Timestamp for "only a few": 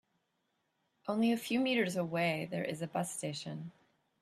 1.07-1.59